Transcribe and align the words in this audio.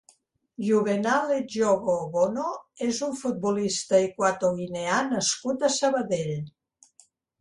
Juvenal 0.67 1.33
Edjogo-Owono 1.33 2.45
és 2.87 3.01
un 3.09 3.13
futbolista 3.19 3.99
equatoguineà 4.07 4.99
nascut 5.13 5.67
a 5.69 5.71
Sabadell. 5.81 6.35